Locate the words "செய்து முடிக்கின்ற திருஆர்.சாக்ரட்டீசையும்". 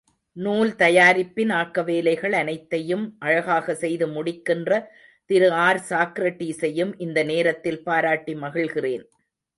3.83-6.93